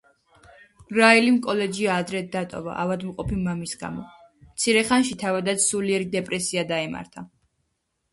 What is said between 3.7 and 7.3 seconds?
გამო; მცირე ხანში თავადაც სულიერი დეპრესია დაემართა.